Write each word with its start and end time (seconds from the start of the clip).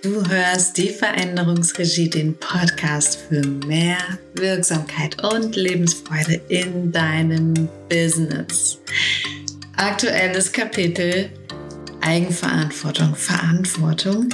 Du 0.00 0.24
hörst 0.28 0.76
die 0.76 0.90
Veränderungsregie, 0.90 2.08
den 2.08 2.36
Podcast 2.36 3.18
für 3.18 3.44
mehr 3.66 3.98
Wirksamkeit 4.34 5.16
und 5.24 5.56
Lebensfreude 5.56 6.40
in 6.48 6.92
deinem 6.92 7.68
Business. 7.88 8.78
Aktuelles 9.76 10.52
Kapitel 10.52 11.30
Eigenverantwortung, 12.00 13.16
Verantwortung 13.16 14.28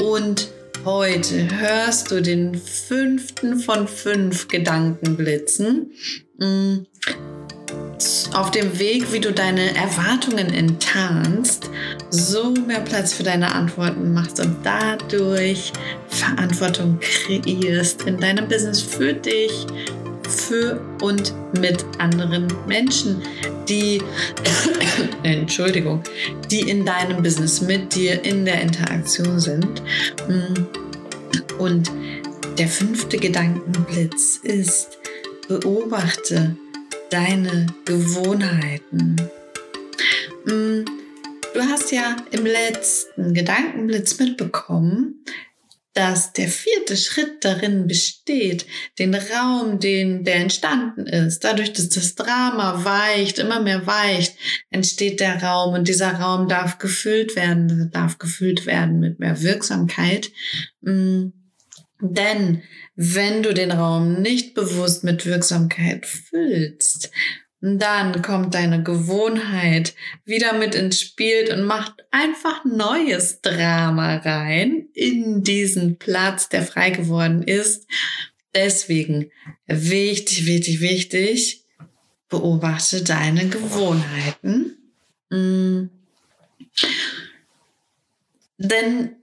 und 0.00 0.48
heute 0.84 1.58
hörst 1.58 2.12
du 2.12 2.22
den 2.22 2.54
fünften 2.54 3.58
von 3.58 3.88
fünf 3.88 4.46
Gedankenblitzen 4.46 5.90
mm, 6.38 6.86
auf 8.34 8.50
dem 8.50 8.78
Weg, 8.78 9.12
wie 9.12 9.20
du 9.20 9.32
deine 9.32 9.74
Erwartungen 9.74 10.52
enttarnst, 10.52 11.70
so 12.10 12.50
mehr 12.50 12.80
Platz 12.80 13.12
für 13.12 13.22
deine 13.22 13.52
Antworten 13.54 14.12
machst 14.12 14.40
und 14.40 14.56
dadurch 14.62 15.72
Verantwortung 16.08 16.98
kreierst 17.00 18.02
in 18.02 18.18
deinem 18.18 18.48
Business 18.48 18.80
für 18.80 19.12
dich, 19.12 19.66
für 20.28 20.80
und 21.02 21.34
mit 21.58 21.84
anderen 21.98 22.46
Menschen, 22.66 23.22
die, 23.68 24.00
Entschuldigung, 25.22 26.02
die 26.50 26.68
in 26.70 26.84
deinem 26.84 27.22
Business 27.22 27.60
mit 27.60 27.94
dir 27.94 28.24
in 28.24 28.44
der 28.44 28.60
Interaktion 28.60 29.40
sind. 29.40 29.82
Und 31.58 31.90
der 32.58 32.68
fünfte 32.68 33.18
Gedankenblitz 33.18 34.36
ist, 34.42 34.98
beobachte 35.48 36.56
deine 37.10 37.66
Gewohnheiten. 37.84 39.16
Mm, 40.44 40.84
du 41.54 41.60
hast 41.60 41.92
ja 41.92 42.16
im 42.30 42.46
letzten 42.46 43.34
Gedankenblitz 43.34 44.18
mitbekommen, 44.18 45.24
dass 45.92 46.32
der 46.32 46.48
vierte 46.48 46.96
Schritt 46.96 47.44
darin 47.44 47.88
besteht, 47.88 48.64
den 49.00 49.14
Raum, 49.14 49.80
den, 49.80 50.22
der 50.22 50.36
entstanden 50.36 51.06
ist, 51.06 51.42
dadurch, 51.42 51.72
dass 51.72 51.88
das 51.88 52.14
Drama 52.14 52.84
weicht, 52.84 53.40
immer 53.40 53.60
mehr 53.60 53.86
weicht, 53.88 54.36
entsteht 54.70 55.18
der 55.18 55.42
Raum 55.42 55.74
und 55.74 55.88
dieser 55.88 56.12
Raum 56.12 56.48
darf 56.48 56.78
gefüllt 56.78 57.34
werden, 57.34 57.90
darf 57.92 58.18
gefüllt 58.18 58.66
werden 58.66 59.00
mit 59.00 59.18
mehr 59.18 59.42
Wirksamkeit. 59.42 60.30
Mm, 60.80 61.30
denn 62.00 62.62
wenn 62.96 63.42
du 63.42 63.54
den 63.54 63.72
Raum 63.72 64.20
nicht 64.20 64.54
bewusst 64.54 65.04
mit 65.04 65.26
Wirksamkeit 65.26 66.06
füllst, 66.06 67.10
dann 67.62 68.22
kommt 68.22 68.54
deine 68.54 68.82
Gewohnheit 68.82 69.94
wieder 70.24 70.54
mit 70.54 70.74
ins 70.74 71.00
Spiel 71.00 71.52
und 71.52 71.64
macht 71.64 71.92
einfach 72.10 72.64
neues 72.64 73.42
Drama 73.42 74.16
rein 74.16 74.88
in 74.94 75.42
diesen 75.42 75.98
Platz, 75.98 76.48
der 76.48 76.62
frei 76.62 76.90
geworden 76.90 77.42
ist. 77.42 77.86
Deswegen 78.54 79.30
wichtig, 79.66 80.46
wichtig, 80.46 80.80
wichtig, 80.80 81.64
beobachte 82.30 83.04
deine 83.04 83.48
Gewohnheiten. 83.48 84.76
Mm. 85.28 85.90
Denn 88.56 89.16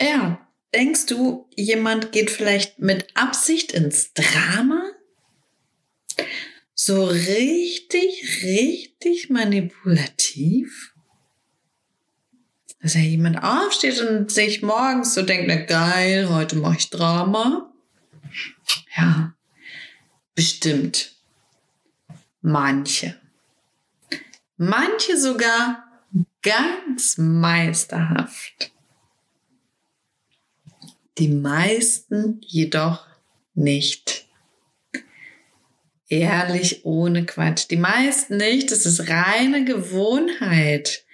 ja, 0.00 0.40
denkst 0.74 1.06
du, 1.06 1.48
jemand 1.56 2.12
geht 2.12 2.30
vielleicht 2.30 2.78
mit 2.78 3.08
Absicht 3.14 3.72
ins 3.72 4.12
Drama? 4.12 4.82
so 6.82 7.04
richtig, 7.04 8.42
richtig 8.42 9.28
manipulativ? 9.28 10.94
Dass 12.80 12.94
ja 12.94 13.00
jemand 13.00 13.42
aufsteht 13.42 14.00
und 14.00 14.30
sich 14.30 14.62
morgens 14.62 15.12
so 15.12 15.20
denkt, 15.20 15.46
na 15.46 15.56
geil, 15.56 16.30
heute 16.30 16.56
mache 16.56 16.78
ich 16.78 16.88
Drama. 16.88 17.70
Ja, 18.96 19.34
bestimmt. 20.34 21.12
Manche. 22.40 23.20
Manche 24.56 25.18
sogar 25.18 25.84
ganz 26.40 27.18
meisterhaft. 27.18 28.72
Die 31.20 31.28
meisten 31.28 32.40
jedoch 32.46 33.06
nicht 33.54 34.26
ehrlich, 36.08 36.84
ohne 36.84 37.24
Quatsch. 37.24 37.66
Die 37.70 37.76
meisten 37.76 38.36
nicht. 38.36 38.70
Das 38.72 38.84
ist 38.84 39.08
reine 39.08 39.64
Gewohnheit. 39.64 41.04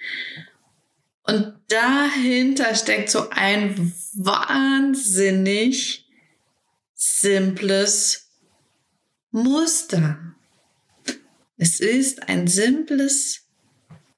Und 1.23 1.55
dahinter 1.67 2.73
steckt 2.75 3.09
so 3.09 3.29
ein 3.29 3.93
wahnsinnig 4.13 6.05
simples 6.95 8.29
Muster. 9.31 10.35
Es 11.57 11.79
ist 11.79 12.29
ein 12.29 12.47
simples 12.47 13.45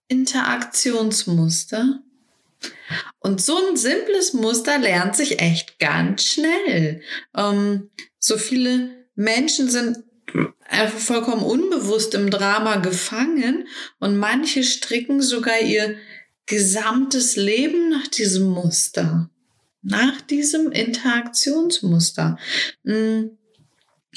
Interaktionsmuster. 0.07 2.03
Und 3.19 3.41
so 3.41 3.57
ein 3.57 3.77
simples 3.77 4.33
Muster 4.33 4.77
lernt 4.79 5.15
sich 5.15 5.39
echt 5.39 5.79
ganz 5.79 6.23
schnell. 6.25 7.01
Ähm, 7.35 7.89
so 8.17 8.37
viele 8.37 8.89
Menschen 9.15 9.69
sind 9.69 9.99
einfach 10.67 10.99
vollkommen 10.99 11.43
unbewusst 11.43 12.13
im 12.13 12.29
Drama 12.29 12.77
gefangen 12.77 13.67
und 13.99 14.17
manche 14.17 14.63
stricken 14.63 15.21
sogar 15.21 15.59
ihr 15.61 15.95
gesamtes 16.45 17.35
Leben 17.35 17.89
nach 17.89 18.07
diesem 18.07 18.49
Muster, 18.49 19.29
nach 19.81 20.21
diesem 20.21 20.71
Interaktionsmuster. 20.71 22.37
Hm. 22.83 23.31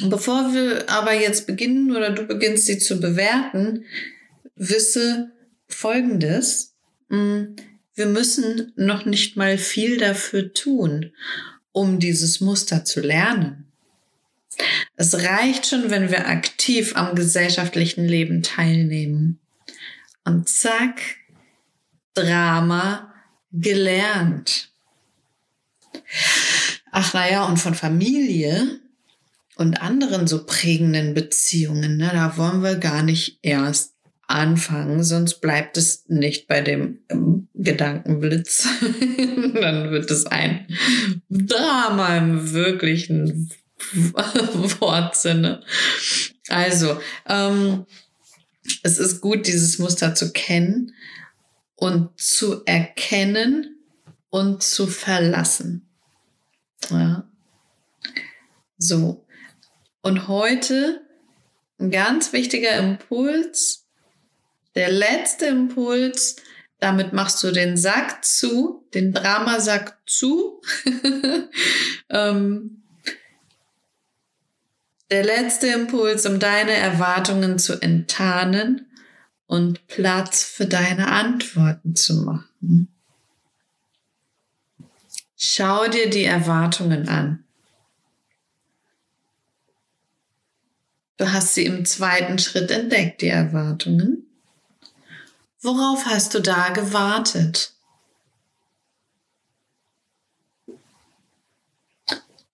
Bevor 0.05 0.55
wir 0.55 0.89
aber 0.89 1.13
jetzt 1.13 1.47
beginnen 1.47 1.95
oder 1.95 2.11
du 2.11 2.25
beginnst 2.25 2.65
sie 2.65 2.79
zu 2.79 2.99
bewerten, 2.99 3.85
wisse 4.57 5.33
Folgendes. 5.69 6.75
Wir 7.95 8.07
müssen 8.07 8.73
noch 8.77 9.05
nicht 9.05 9.37
mal 9.37 9.59
viel 9.59 9.99
dafür 9.99 10.55
tun, 10.55 11.13
um 11.73 11.99
dieses 11.99 12.41
Muster 12.41 12.85
zu 12.85 13.01
lernen. 13.01 13.67
Es 14.97 15.15
reicht 15.15 15.67
schon, 15.67 15.91
wenn 15.91 16.11
wir 16.11 16.29
aktiv 16.29 16.97
am 16.97 17.15
gesellschaftlichen 17.15 18.07
Leben 18.07 18.43
teilnehmen. 18.43 19.39
Und 20.25 20.49
zack, 20.49 21.01
Drama 22.15 23.13
gelernt. 23.51 24.71
Ach 26.91 27.15
naja, 27.15 27.45
und 27.45 27.59
von 27.59 27.75
Familie 27.75 28.81
und 29.57 29.81
anderen 29.81 30.27
so 30.27 30.45
prägenden 30.45 31.15
Beziehungen, 31.15 31.97
ne, 31.97 32.11
da 32.13 32.37
wollen 32.37 32.63
wir 32.63 32.77
gar 32.77 33.03
nicht 33.03 33.39
erst 33.43 33.95
anfangen, 34.27 35.05
sonst 35.05 35.41
bleibt 35.41 35.77
es 35.77 36.05
nicht 36.09 36.47
bei 36.49 36.61
dem 36.61 37.01
ähm, 37.09 37.49
Gedankenblitz. 37.55 38.69
Dann 38.81 39.91
wird 39.91 40.11
es 40.11 40.27
ein 40.27 40.67
Drama 41.29 42.17
im 42.17 42.53
wirklichen 42.53 43.51
Wortsinne. 44.81 45.63
Also, 46.49 47.01
ähm, 47.29 47.87
es 48.83 48.99
ist 48.99 49.21
gut, 49.21 49.47
dieses 49.47 49.79
Muster 49.79 50.15
zu 50.15 50.33
kennen 50.33 50.95
und 51.77 52.19
zu 52.19 52.65
erkennen 52.65 53.77
und 54.31 54.63
zu 54.63 54.87
verlassen. 54.87 55.89
Ja. 56.91 57.29
So. 58.79 59.25
Und 60.01 60.29
heute 60.29 61.03
ein 61.79 61.91
ganz 61.91 62.33
wichtiger 62.33 62.77
Impuls, 62.77 63.82
der 64.75 64.91
letzte 64.91 65.47
Impuls, 65.47 66.37
damit 66.79 67.13
machst 67.13 67.43
du 67.43 67.53
den 67.53 67.77
Sack 67.77 68.25
zu, 68.25 68.87
den 68.95 69.13
Dramasack 69.13 69.99
zu. 70.07 70.61
ähm, 72.09 72.83
der 75.11 75.25
letzte 75.25 75.69
Impuls, 75.69 76.25
um 76.27 76.39
deine 76.39 76.73
Erwartungen 76.73 77.59
zu 77.59 77.81
enttarnen 77.81 78.87
und 79.47 79.87
Platz 79.87 80.43
für 80.43 80.67
deine 80.67 81.09
Antworten 81.09 81.95
zu 81.95 82.23
machen. 82.23 82.89
Schau 85.37 85.87
dir 85.89 86.09
die 86.09 86.25
Erwartungen 86.25 87.09
an. 87.09 87.45
Du 91.19 91.31
hast 91.31 91.55
sie 91.55 91.67
im 91.67 91.85
zweiten 91.85 92.39
Schritt 92.39 92.71
entdeckt, 92.71 93.21
die 93.21 93.29
Erwartungen. 93.29 94.32
Worauf 95.63 96.07
hast 96.07 96.35
du 96.35 96.41
da 96.41 96.71
gewartet? 96.71 97.73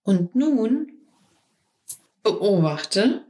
Und 0.02 0.34
nun 0.34 0.92
beobachte, 2.22 3.24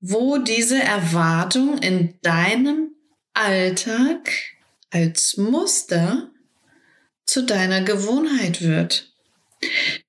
wo 0.00 0.38
diese 0.38 0.82
Erwartung 0.82 1.78
in 1.78 2.18
deinem 2.22 2.94
Alltag 3.34 4.30
als 4.90 5.36
Muster 5.36 6.30
zu 7.26 7.42
deiner 7.42 7.82
Gewohnheit 7.82 8.62
wird. 8.62 9.12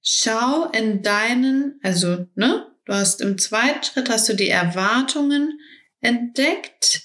Schau 0.01 0.69
in 0.71 1.01
deinen, 1.01 1.79
also, 1.83 2.27
ne, 2.35 2.67
du 2.85 2.93
hast 2.93 3.21
im 3.21 3.37
zweiten 3.37 3.83
Schritt 3.83 4.09
hast 4.09 4.29
du 4.29 4.33
die 4.33 4.49
Erwartungen 4.49 5.59
entdeckt. 5.99 7.03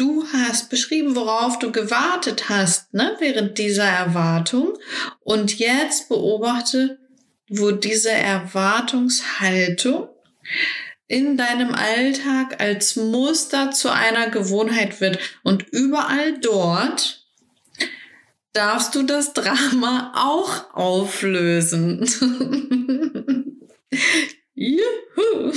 Du 0.00 0.24
hast 0.32 0.70
beschrieben, 0.70 1.14
worauf 1.14 1.58
du 1.58 1.72
gewartet 1.72 2.48
hast, 2.48 2.94
ne, 2.94 3.16
während 3.18 3.58
dieser 3.58 3.84
Erwartung. 3.84 4.78
Und 5.20 5.58
jetzt 5.58 6.08
beobachte, 6.08 6.98
wo 7.50 7.70
diese 7.70 8.10
Erwartungshaltung 8.10 10.08
in 11.06 11.36
deinem 11.36 11.74
Alltag 11.74 12.62
als 12.62 12.96
Muster 12.96 13.72
zu 13.72 13.92
einer 13.92 14.30
Gewohnheit 14.30 15.02
wird. 15.02 15.18
Und 15.42 15.68
überall 15.70 16.38
dort 16.38 17.26
darfst 18.54 18.94
du 18.94 19.02
das 19.02 19.34
Drama 19.34 20.14
auch 20.16 20.74
auflösen. 20.74 22.08
Juhu! 24.54 25.52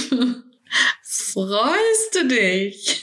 Freust 1.02 2.16
du 2.16 2.28
dich? 2.28 3.02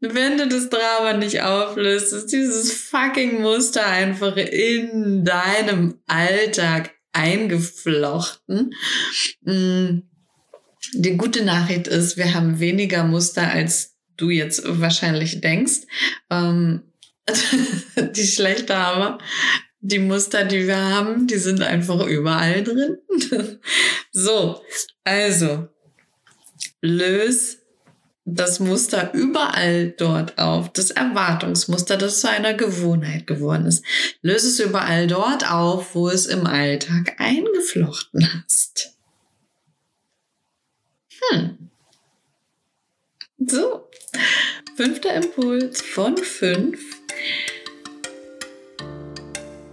Wenn 0.00 0.36
du 0.36 0.46
das 0.46 0.68
Drama 0.68 1.14
nicht 1.14 1.40
auflöst, 1.42 2.12
ist 2.12 2.26
dieses 2.26 2.72
fucking 2.72 3.40
Muster 3.40 3.86
einfach 3.86 4.36
in 4.36 5.24
deinem 5.24 5.98
Alltag 6.06 6.90
eingeflochten. 7.12 8.74
Mm. 9.42 10.00
Die 10.92 11.16
gute 11.16 11.44
Nachricht 11.44 11.88
ist, 11.88 12.16
wir 12.16 12.34
haben 12.34 12.60
weniger 12.60 13.04
Muster, 13.04 13.50
als 13.50 13.96
du 14.16 14.30
jetzt 14.30 14.62
wahrscheinlich 14.64 15.40
denkst. 15.40 15.80
Ähm, 16.30 16.82
die 17.96 18.26
schlechte 18.26 18.76
aber, 18.76 19.18
die 19.80 19.98
Muster, 19.98 20.44
die 20.44 20.66
wir 20.66 20.76
haben, 20.76 21.26
die 21.26 21.38
sind 21.38 21.62
einfach 21.62 22.06
überall 22.06 22.62
drin. 22.62 22.98
so, 24.12 24.62
also, 25.04 25.68
löse 26.80 27.65
das 28.28 28.58
Muster 28.58 29.14
überall 29.14 29.90
dort 29.90 30.36
auf, 30.36 30.72
das 30.72 30.90
Erwartungsmuster, 30.90 31.96
das 31.96 32.20
zu 32.20 32.28
einer 32.28 32.54
Gewohnheit 32.54 33.26
geworden 33.26 33.66
ist. 33.66 33.84
Löse 34.20 34.48
es 34.48 34.58
überall 34.58 35.06
dort 35.06 35.50
auf, 35.50 35.94
wo 35.94 36.08
es 36.08 36.26
im 36.26 36.44
Alltag 36.44 37.14
eingeflochten 37.18 38.28
hast. 38.42 38.96
Hm. 41.30 41.70
So, 43.38 43.88
fünfter 44.76 45.14
Impuls 45.14 45.80
von 45.80 46.16
fünf. 46.16 46.80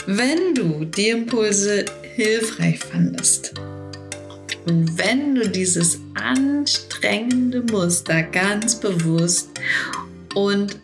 Wenn 0.06 0.54
du 0.54 0.86
die 0.86 1.10
Impulse 1.10 1.86
hilfreich 2.16 2.80
fandest, 2.80 3.56
und 4.66 4.98
wenn 4.98 5.36
du 5.36 5.50
dieses 5.50 6.00
anstrengende 6.14 7.62
Muster 7.72 8.24
ganz 8.24 8.76
bewusst 8.76 9.50
und 10.36 10.80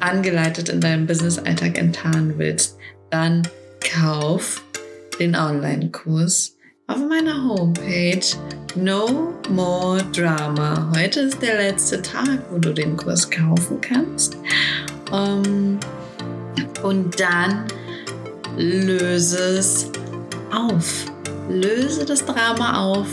angeleitet 0.00 0.68
in 0.68 0.80
deinem 0.80 1.06
Business-Alltag 1.06 1.78
enttarnen 1.78 2.34
willst, 2.38 2.76
dann 3.10 3.42
kauf 3.80 4.62
den 5.18 5.34
Online-Kurs 5.34 6.56
auf 6.86 6.98
meiner 7.08 7.48
Homepage 7.48 8.20
No 8.76 9.34
More 9.48 10.02
Drama. 10.12 10.92
Heute 10.94 11.20
ist 11.20 11.42
der 11.42 11.56
letzte 11.56 12.02
Tag, 12.02 12.44
wo 12.50 12.58
du 12.58 12.72
den 12.72 12.96
Kurs 12.96 13.28
kaufen 13.28 13.80
kannst. 13.80 14.36
Ähm, 15.12 15.78
und 16.82 17.18
dann 17.18 17.64
löse 18.56 19.38
es 19.58 19.90
auf 20.52 21.06
löse 21.48 22.04
das 22.04 22.24
Drama 22.24 22.84
auf 22.84 23.06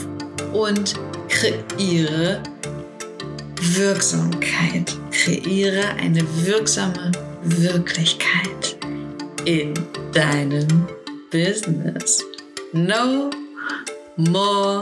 und 0.52 0.94
kreiere 1.28 2.42
Wirksamkeit. 3.60 4.96
Kreiere 5.10 5.88
eine 6.00 6.22
wirksame 6.44 7.12
Wirklichkeit 7.42 8.76
in 9.44 9.74
deinem 10.12 10.86
Business. 11.30 12.22
No 12.72 13.30
more 14.16 14.80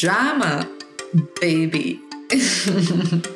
drama, 0.00 0.66
baby. 1.40 2.00